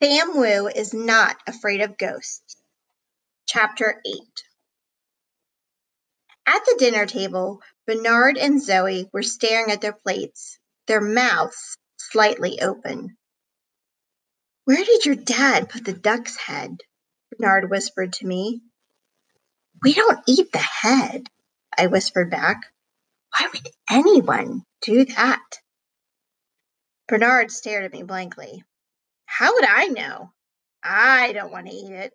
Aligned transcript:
Sam 0.00 0.36
Wu 0.36 0.68
is 0.68 0.94
not 0.94 1.38
afraid 1.48 1.80
of 1.80 1.98
ghosts. 1.98 2.54
Chapter 3.48 4.00
8 4.06 4.14
At 6.46 6.64
the 6.66 6.76
dinner 6.78 7.04
table, 7.04 7.60
Bernard 7.84 8.38
and 8.38 8.62
Zoe 8.62 9.10
were 9.12 9.24
staring 9.24 9.72
at 9.72 9.80
their 9.80 9.92
plates, 9.92 10.60
their 10.86 11.00
mouths 11.00 11.76
slightly 11.96 12.60
open. 12.60 13.16
Where 14.66 14.84
did 14.84 15.04
your 15.04 15.16
dad 15.16 15.68
put 15.68 15.84
the 15.84 15.94
duck's 15.94 16.36
head? 16.36 16.76
Bernard 17.32 17.68
whispered 17.68 18.12
to 18.14 18.26
me. 18.26 18.60
We 19.82 19.94
don't 19.94 20.20
eat 20.28 20.52
the 20.52 20.58
head, 20.58 21.26
I 21.76 21.88
whispered 21.88 22.30
back. 22.30 22.60
Why 23.36 23.48
would 23.52 23.68
anyone 23.90 24.62
do 24.80 25.06
that? 25.06 25.58
Bernard 27.08 27.50
stared 27.50 27.84
at 27.84 27.92
me 27.92 28.04
blankly. 28.04 28.62
How 29.38 29.54
would 29.54 29.64
I 29.64 29.86
know? 29.86 30.32
I 30.82 31.32
don't 31.32 31.52
want 31.52 31.68
to 31.68 31.72
eat 31.72 31.92
it. 31.92 32.12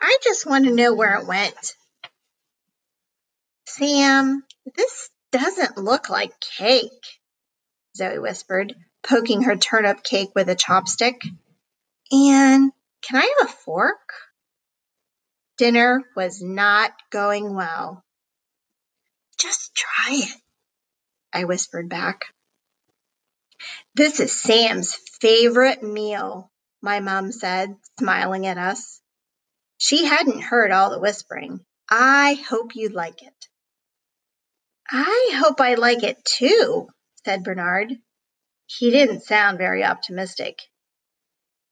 I 0.00 0.16
just 0.24 0.46
want 0.46 0.64
to 0.64 0.74
know 0.74 0.94
where 0.94 1.18
it 1.18 1.26
went. 1.26 1.74
Sam, 3.66 4.42
this 4.74 5.10
doesn't 5.32 5.76
look 5.76 6.08
like 6.08 6.32
cake, 6.40 7.20
Zoe 7.94 8.18
whispered, 8.18 8.74
poking 9.02 9.42
her 9.42 9.56
turnip 9.56 10.02
cake 10.02 10.30
with 10.34 10.48
a 10.48 10.56
chopstick. 10.56 11.20
And 12.10 12.72
can 13.02 13.16
I 13.16 13.34
have 13.38 13.50
a 13.50 13.52
fork? 13.52 14.10
Dinner 15.58 16.00
was 16.16 16.40
not 16.40 16.92
going 17.10 17.54
well. 17.54 18.02
Just 19.38 19.74
try 19.74 20.14
it, 20.14 20.40
I 21.34 21.44
whispered 21.44 21.90
back. 21.90 22.32
This 23.94 24.20
is 24.20 24.32
Sam's 24.32 24.94
favorite 25.20 25.82
meal, 25.82 26.50
my 26.82 27.00
mom 27.00 27.32
said, 27.32 27.76
smiling 27.98 28.46
at 28.46 28.58
us. 28.58 29.00
She 29.78 30.04
hadn't 30.04 30.42
heard 30.42 30.70
all 30.70 30.90
the 30.90 31.00
whispering. 31.00 31.60
I 31.88 32.34
hope 32.48 32.74
you 32.74 32.88
like 32.88 33.22
it. 33.22 33.48
I 34.90 35.30
hope 35.34 35.60
I 35.60 35.74
like 35.74 36.02
it 36.02 36.24
too, 36.24 36.88
said 37.24 37.44
Bernard. 37.44 37.92
He 38.66 38.90
didn't 38.90 39.22
sound 39.22 39.58
very 39.58 39.84
optimistic. 39.84 40.58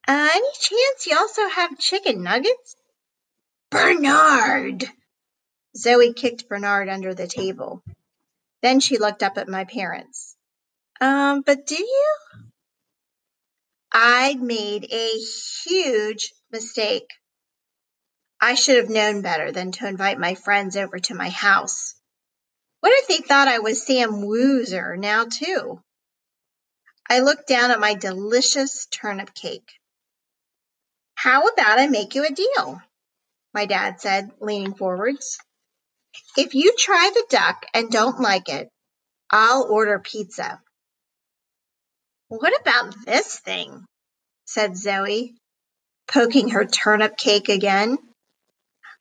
Uh, 0.06 0.28
any 0.32 0.48
chance 0.60 1.06
you 1.06 1.16
also 1.16 1.48
have 1.48 1.78
chicken 1.78 2.22
nuggets? 2.22 2.76
Bernard! 3.70 4.86
Zoe 5.76 6.14
kicked 6.14 6.48
Bernard 6.48 6.88
under 6.88 7.14
the 7.14 7.26
table. 7.26 7.82
Then 8.62 8.80
she 8.80 8.98
looked 8.98 9.22
up 9.22 9.36
at 9.36 9.48
my 9.48 9.64
parents. 9.64 10.37
Um, 11.00 11.42
but 11.42 11.66
do 11.66 11.76
you? 11.76 12.16
I'd 13.92 14.40
made 14.40 14.92
a 14.92 15.10
huge 15.64 16.32
mistake. 16.50 17.08
I 18.40 18.54
should 18.54 18.76
have 18.76 18.90
known 18.90 19.22
better 19.22 19.50
than 19.50 19.72
to 19.72 19.88
invite 19.88 20.18
my 20.18 20.34
friends 20.34 20.76
over 20.76 20.98
to 20.98 21.14
my 21.14 21.28
house. 21.28 21.94
What 22.80 22.92
if 22.92 23.08
they 23.08 23.18
thought 23.18 23.48
I 23.48 23.58
was 23.58 23.84
Sam 23.84 24.22
Woozer 24.22 24.96
now, 24.96 25.24
too? 25.24 25.82
I 27.10 27.20
looked 27.20 27.48
down 27.48 27.70
at 27.70 27.80
my 27.80 27.94
delicious 27.94 28.86
turnip 28.86 29.34
cake. 29.34 29.72
How 31.14 31.48
about 31.48 31.80
I 31.80 31.88
make 31.88 32.14
you 32.14 32.24
a 32.24 32.30
deal? 32.30 32.80
My 33.54 33.66
dad 33.66 34.00
said, 34.00 34.30
leaning 34.40 34.74
forwards. 34.74 35.38
If 36.36 36.54
you 36.54 36.74
try 36.76 37.10
the 37.12 37.26
duck 37.28 37.64
and 37.74 37.90
don't 37.90 38.20
like 38.20 38.48
it, 38.48 38.68
I'll 39.30 39.64
order 39.64 39.98
pizza. 39.98 40.60
What 42.28 42.60
about 42.60 42.94
this 43.06 43.38
thing? 43.38 43.86
said 44.44 44.76
Zoe, 44.76 45.34
poking 46.06 46.50
her 46.50 46.66
turnip 46.66 47.16
cake 47.16 47.48
again. 47.48 47.96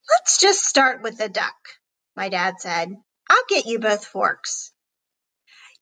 Let's 0.09 0.39
just 0.39 0.63
start 0.63 1.01
with 1.01 1.17
the 1.17 1.27
duck, 1.27 1.55
my 2.15 2.29
dad 2.29 2.55
said. 2.59 2.95
I'll 3.29 3.43
get 3.49 3.65
you 3.65 3.79
both 3.79 4.05
forks. 4.05 4.71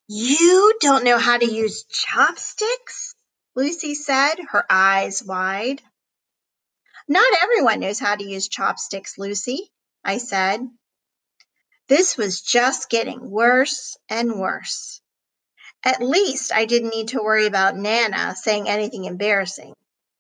You 0.08 0.78
don't 0.82 1.04
know 1.04 1.20
how 1.20 1.38
to 1.38 1.46
use 1.46 1.86
chopsticks? 1.86 3.14
Lucy 3.56 3.94
said, 3.94 4.36
her 4.50 4.66
eyes 4.70 5.24
wide. 5.24 5.82
Not 7.08 7.44
everyone 7.44 7.80
knows 7.80 8.00
how 8.00 8.16
to 8.16 8.24
use 8.24 8.48
chopsticks, 8.48 9.20
Lucy, 9.20 9.72
I 10.04 10.18
said. 10.18 10.62
This 11.88 12.18
was 12.18 12.42
just 12.42 12.90
getting 12.90 13.30
worse 13.30 13.98
and 14.10 14.40
worse. 14.40 15.02
At 15.86 16.02
least 16.02 16.52
I 16.52 16.66
didn't 16.66 16.90
need 16.90 17.10
to 17.10 17.22
worry 17.22 17.46
about 17.46 17.78
Nana 17.78 18.36
saying 18.36 18.68
anything 18.68 19.06
embarrassing. 19.06 19.74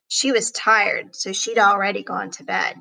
She 0.08 0.32
was 0.32 0.52
tired, 0.52 1.16
so 1.16 1.34
she'd 1.34 1.58
already 1.58 2.04
gone 2.04 2.30
to 2.32 2.44
bed. 2.44 2.78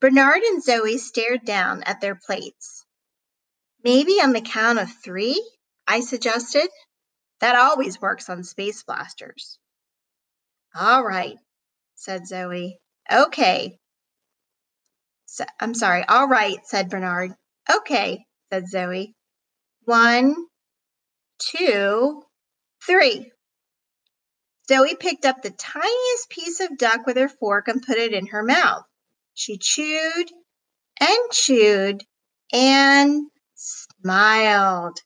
Bernard 0.00 0.42
and 0.42 0.62
Zoe 0.62 0.96
stared 0.96 1.44
down 1.44 1.82
at 1.82 2.00
their 2.00 2.14
plates. 2.14 2.84
Maybe 3.82 4.12
on 4.12 4.32
the 4.32 4.40
count 4.40 4.78
of 4.78 4.88
three, 5.02 5.42
I 5.88 6.00
suggested. 6.00 6.68
That 7.40 7.56
always 7.56 8.00
works 8.00 8.28
on 8.28 8.44
space 8.44 8.82
blasters. 8.84 9.58
All 10.74 11.04
right, 11.04 11.36
said 11.96 12.26
Zoe. 12.26 12.78
Okay. 13.10 13.78
So, 15.26 15.44
I'm 15.60 15.74
sorry. 15.74 16.04
All 16.08 16.28
right, 16.28 16.58
said 16.64 16.90
Bernard. 16.90 17.32
Okay, 17.70 18.24
said 18.52 18.68
Zoe. 18.68 19.14
One, 19.84 20.34
two, 21.38 22.22
three. 22.86 23.30
Zoe 24.68 24.96
picked 24.96 25.24
up 25.24 25.40
the 25.40 25.50
tiniest 25.50 26.30
piece 26.30 26.60
of 26.60 26.76
duck 26.76 27.06
with 27.06 27.16
her 27.16 27.28
fork 27.28 27.68
and 27.68 27.82
put 27.82 27.96
it 27.96 28.12
in 28.12 28.26
her 28.26 28.42
mouth. 28.42 28.84
She 29.34 29.56
chewed 29.56 30.30
and 31.00 31.18
chewed 31.32 32.04
and 32.52 33.22
smiled. 33.54 34.98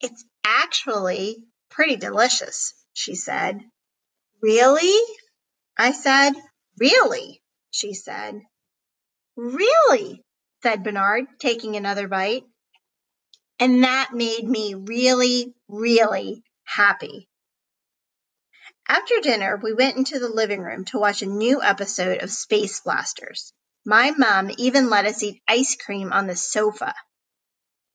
It's 0.00 0.24
actually 0.44 1.36
pretty 1.70 1.96
delicious, 1.96 2.72
she 2.94 3.14
said. 3.14 3.60
Really? 4.40 4.98
I 5.76 5.92
said. 5.92 6.32
Really? 6.78 7.42
She 7.70 7.92
said. 7.92 8.40
Really? 9.36 10.22
said 10.62 10.82
Bernard, 10.82 11.24
taking 11.38 11.76
another 11.76 12.08
bite. 12.08 12.44
And 13.58 13.84
that 13.84 14.10
made 14.12 14.46
me 14.46 14.74
really, 14.74 15.54
really 15.68 16.42
happy. 16.64 17.28
After 18.88 19.14
dinner, 19.20 19.58
we 19.62 19.72
went 19.72 19.96
into 19.96 20.18
the 20.18 20.28
living 20.28 20.60
room 20.60 20.84
to 20.86 20.98
watch 20.98 21.22
a 21.22 21.26
new 21.26 21.62
episode 21.62 22.22
of 22.22 22.30
Space 22.30 22.80
Blasters. 22.80 23.52
My 23.84 24.12
mom 24.12 24.50
even 24.58 24.90
let 24.90 25.06
us 25.06 25.22
eat 25.22 25.42
ice 25.48 25.76
cream 25.76 26.12
on 26.12 26.26
the 26.26 26.36
sofa. 26.36 26.94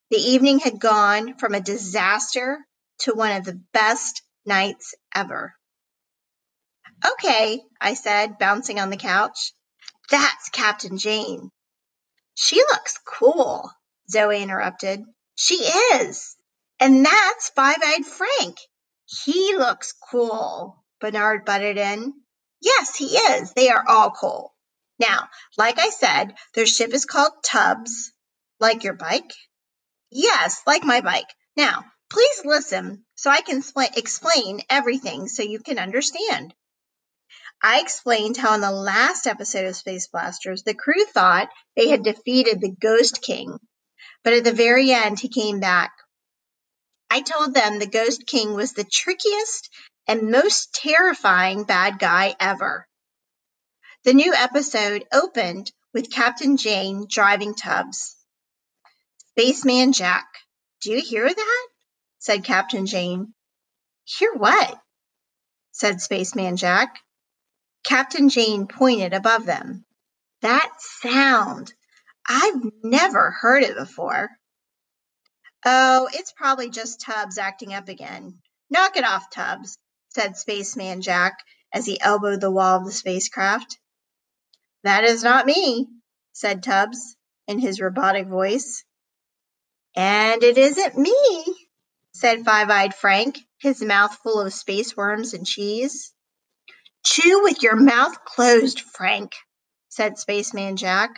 The 0.10 0.18
evening 0.18 0.60
had 0.60 0.80
gone 0.80 1.38
from 1.38 1.54
a 1.54 1.62
disaster 1.62 2.58
to 3.00 3.14
one 3.14 3.36
of 3.38 3.46
the 3.46 3.62
best 3.72 4.22
nights 4.46 4.94
ever. 5.16 5.54
Okay, 7.06 7.62
I 7.80 7.94
said, 7.94 8.38
bouncing 8.38 8.80
on 8.80 8.90
the 8.90 8.98
couch. 8.98 9.54
That's 10.10 10.50
Captain 10.50 10.98
Jane. 10.98 11.52
She 12.36 12.58
looks 12.58 12.98
cool, 13.06 13.72
Zoe 14.10 14.42
interrupted. 14.42 15.04
She 15.44 15.56
is. 15.56 16.35
And 16.79 17.03
that's 17.03 17.50
Five 17.56 17.79
Eyed 17.84 18.06
Frank. 18.06 18.59
He 19.25 19.57
looks 19.57 19.91
cool, 20.12 20.85
Bernard 21.00 21.46
butted 21.46 21.78
in. 21.78 22.13
Yes, 22.62 22.96
he 22.96 23.18
is. 23.18 23.51
They 23.53 23.69
are 23.69 23.84
all 23.88 24.12
cool. 24.12 24.53
Now, 25.00 25.30
like 25.57 25.80
I 25.80 25.90
said, 25.90 26.35
their 26.53 26.68
ship 26.68 26.94
is 26.94 27.06
called 27.06 27.44
Tubbs. 27.44 28.12
Like 28.59 28.84
your 28.84 28.94
bike? 28.94 29.34
Yes, 30.12 30.62
like 30.68 30.84
my 30.84 31.01
bike. 31.01 31.34
Now, 31.57 31.85
please 32.12 32.46
listen 32.46 33.03
so 33.16 33.31
I 33.31 33.41
can 33.41 33.63
spl- 33.63 33.97
explain 33.97 34.62
everything 34.69 35.28
so 35.28 35.41
you 35.41 35.59
can 35.59 35.80
understand. 35.80 36.54
I 37.63 37.80
explained 37.80 38.38
how 38.38 38.54
in 38.54 38.62
the 38.62 38.69
last 38.69 39.25
episode 39.25 39.66
of 39.66 39.75
Space 39.75 40.07
Blasters, 40.07 40.62
the 40.62 40.75
crew 40.75 41.04
thought 41.06 41.50
they 41.75 41.88
had 41.89 42.04
defeated 42.04 42.62
the 42.62 42.75
Ghost 42.80 43.24
King 43.24 43.57
but 44.24 44.33
at 44.33 44.44
the 44.44 44.53
very 44.53 44.92
end, 44.92 45.19
he 45.19 45.30
came 45.30 45.59
back. 45.59 45.92
I 47.09 47.21
told 47.21 47.53
them 47.53 47.80
the 47.80 47.88
Ghost 47.88 48.25
King 48.25 48.53
was 48.53 48.74
the 48.74 48.86
trickiest 48.86 49.69
and 50.07 50.31
most 50.31 50.74
terrifying 50.74 51.63
bad 51.63 52.00
guy 52.00 52.36
ever. 52.39 52.88
The 54.03 54.13
new 54.13 54.33
episode 54.33 55.06
opened 55.12 55.71
with 55.94 56.12
Captain 56.12 56.57
Jane 56.57 57.06
driving 57.09 57.53
Tubbs. 57.53 58.15
Spaceman 59.31 59.94
Jack, 59.94 60.25
do 60.81 60.92
you 60.92 61.01
hear 61.01 61.27
that? 61.31 61.68
said 62.19 62.44
Captain 62.44 62.86
Jane. 62.86 63.33
Hear 64.04 64.33
what? 64.33 64.80
said 65.71 66.01
Spaceman 66.01 66.57
Jack. 66.57 67.00
Captain 67.83 68.30
Jane 68.30 68.68
pointed 68.68 69.13
above 69.13 69.45
them. 69.45 69.86
That 70.42 70.71
sound, 70.80 71.74
I've 72.27 72.62
never 72.83 73.31
heard 73.31 73.63
it 73.63 73.75
before. 73.75 74.29
Oh, 75.65 76.09
it's 76.13 76.31
probably 76.31 76.69
just 76.69 77.01
Tubbs 77.01 77.38
acting 77.38 77.73
up 77.73 77.88
again. 77.88 78.39
Knock 78.69 78.97
it 78.97 79.03
off, 79.03 79.29
Tubbs, 79.29 79.77
said 80.09 80.38
Spaceman 80.38 81.01
Jack, 81.01 81.38
as 81.73 81.85
he 81.85 82.00
elbowed 82.01 82.41
the 82.41 82.51
wall 82.51 82.77
of 82.77 82.85
the 82.85 82.91
spacecraft. 82.91 83.77
That 84.83 85.03
is 85.03 85.23
not 85.23 85.45
me, 85.45 85.88
said 86.33 86.63
Tubbs 86.63 87.15
in 87.47 87.59
his 87.59 87.79
robotic 87.79 88.27
voice. 88.27 88.83
And 89.95 90.41
it 90.41 90.57
isn't 90.57 90.97
me, 90.97 91.44
said 92.13 92.45
Five 92.45 92.69
Eyed 92.69 92.95
Frank, 92.95 93.38
his 93.59 93.81
mouth 93.81 94.18
full 94.23 94.39
of 94.41 94.53
space 94.53 94.95
worms 94.95 95.33
and 95.33 95.45
cheese. 95.45 96.13
Chew 97.06 97.44
with 97.44 97.62
your 97.62 97.75
mouth 97.75 98.23
closed, 98.25 98.81
Frank, 98.81 99.33
said 99.89 100.18
Spaceman 100.18 100.77
Jack. 100.77 101.12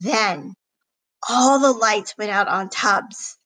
Then 0.00 0.54
all 1.28 1.58
the 1.58 1.72
lights 1.72 2.16
went 2.16 2.30
out 2.30 2.48
on 2.48 2.70
Tubbs. 2.70 3.36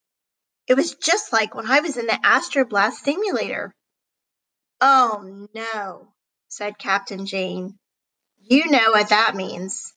It 0.67 0.75
was 0.75 0.95
just 0.95 1.33
like 1.33 1.55
when 1.55 1.71
I 1.71 1.81
was 1.81 1.97
in 1.97 2.07
the 2.07 2.21
Astroblast 2.25 3.03
simulator. 3.03 3.75
Oh 4.81 5.49
no, 5.55 6.15
said 6.49 6.79
Captain 6.79 7.27
Jane. 7.27 7.79
You 8.39 8.71
know 8.71 8.93
what 8.93 9.09
that 9.09 9.35
means. 9.35 9.93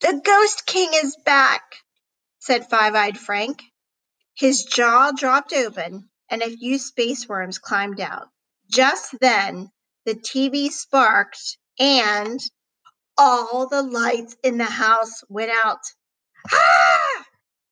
The 0.00 0.20
Ghost 0.24 0.66
King 0.66 0.90
is 0.94 1.16
back, 1.24 1.62
said 2.38 2.70
Five 2.70 2.94
Eyed 2.94 3.18
Frank. 3.18 3.62
His 4.34 4.64
jaw 4.64 5.12
dropped 5.12 5.52
open 5.52 6.08
and 6.30 6.42
a 6.42 6.56
few 6.56 6.78
space 6.78 7.28
worms 7.28 7.58
climbed 7.58 8.00
out. 8.00 8.28
Just 8.70 9.14
then, 9.20 9.70
the 10.06 10.14
TV 10.14 10.70
sparked 10.70 11.58
and 11.78 12.40
all 13.18 13.68
the 13.68 13.82
lights 13.82 14.36
in 14.42 14.58
the 14.58 14.64
house 14.64 15.22
went 15.28 15.50
out. 15.64 15.80
Ah! 16.52 17.26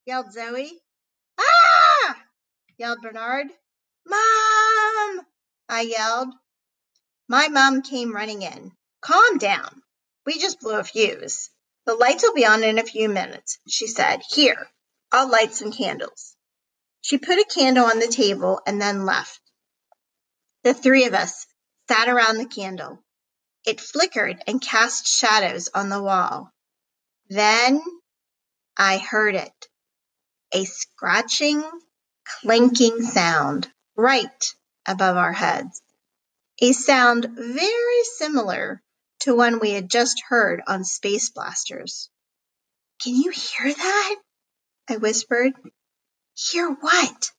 yelled 0.07 0.33
Zoe. 0.33 0.81
Ah! 1.39 2.23
yelled 2.79 3.03
Bernard. 3.03 3.49
Mom! 4.07 5.27
I 5.69 5.83
yelled. 5.83 6.35
My 7.29 7.49
mom 7.49 7.83
came 7.83 8.15
running 8.15 8.43
in. 8.43 8.73
Calm 9.01 9.39
down. 9.39 9.83
We 10.27 10.39
just 10.39 10.61
blew 10.61 10.79
a 10.79 10.85
fuse. 10.85 11.51
The 11.87 11.95
lights 11.95 12.23
will 12.23 12.35
be 12.35 12.47
on 12.47 12.63
in 12.63 12.79
a 12.79 12.85
few 12.85 13.09
minutes, 13.09 13.59
she 13.67 13.87
said. 13.87 14.23
Here, 14.31 14.69
I'll 15.11 15.31
light 15.31 15.55
some 15.55 15.73
candles. 15.73 16.37
She 17.01 17.19
put 17.19 17.39
a 17.39 17.45
candle 17.45 17.87
on 17.87 17.99
the 17.99 18.09
table 18.09 18.61
and 18.67 18.81
then 18.81 19.07
left. 19.07 19.41
The 20.63 20.75
three 20.75 21.07
of 21.07 21.15
us 21.15 21.47
sat 21.89 22.09
around 22.09 22.39
the 22.39 22.47
candle. 22.47 23.03
It 23.67 23.81
flickered 23.81 24.43
and 24.47 24.61
cast 24.61 25.07
shadows 25.07 25.69
on 25.75 25.89
the 25.89 26.03
wall. 26.03 26.53
Then 27.29 27.83
I 28.77 28.99
heard 28.99 29.35
it 29.35 29.69
a 30.53 30.65
scratching, 30.65 31.63
clanking 32.25 33.03
sound 33.03 33.71
right 33.97 34.55
above 34.87 35.17
our 35.17 35.33
heads. 35.33 35.83
A 36.61 36.73
sound 36.73 37.27
very 37.37 38.03
similar 38.17 38.83
to 39.21 39.35
one 39.35 39.61
we 39.61 39.71
had 39.73 39.91
just 39.91 40.23
heard 40.29 40.63
on 40.67 40.85
Space 40.85 41.31
Blasters. 41.31 42.11
Can 43.03 43.15
you 43.15 43.31
hear 43.31 43.73
that? 43.73 44.17
I 44.89 44.97
whispered. 44.97 45.53
Hear 46.35 46.71
what? 46.71 47.31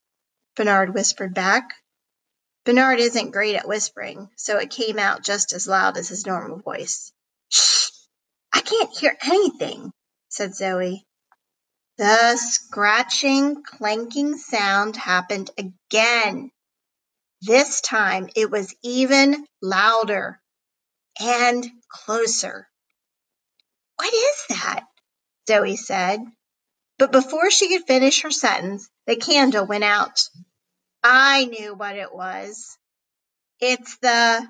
Bernard 0.55 0.93
whispered 0.93 1.33
back. 1.33 1.73
Bernard 2.63 2.99
isn't 2.99 3.31
great 3.31 3.55
at 3.55 3.67
whispering, 3.67 4.29
so 4.35 4.57
it 4.57 4.69
came 4.69 4.99
out 4.99 5.23
just 5.23 5.51
as 5.51 5.67
loud 5.67 5.97
as 5.97 6.09
his 6.09 6.25
normal 6.27 6.59
voice. 6.59 7.11
Shh! 7.49 7.89
I 8.53 8.61
can't 8.61 8.95
hear 8.97 9.17
anything, 9.23 9.91
said 10.29 10.55
Zoe. 10.55 11.05
The 11.97 12.37
scratching, 12.37 13.63
clanking 13.63 14.37
sound 14.37 14.95
happened 14.95 15.49
again. 15.57 16.51
This 17.41 17.81
time 17.81 18.29
it 18.35 18.51
was 18.51 18.75
even 18.83 19.45
louder 19.61 20.39
and 21.19 21.67
closer. 21.89 22.67
What 23.95 24.13
is 24.13 24.45
that? 24.49 24.85
Zoe 25.47 25.75
said. 25.75 26.21
But 26.97 27.11
before 27.11 27.49
she 27.49 27.69
could 27.69 27.87
finish 27.87 28.21
her 28.21 28.31
sentence, 28.31 28.87
the 29.07 29.15
candle 29.15 29.65
went 29.65 29.83
out. 29.83 30.19
I 31.03 31.45
knew 31.45 31.75
what 31.75 31.97
it 31.97 32.13
was. 32.13 32.77
It's 33.61 33.97
the 33.99 34.47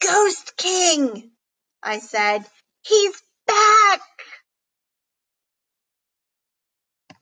Ghost 0.00 0.56
King, 0.56 1.30
I 1.82 2.00
said. 2.00 2.40
He's 2.84 3.22